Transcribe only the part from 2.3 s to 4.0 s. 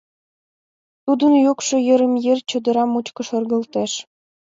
чодыра мучко шергылтеш.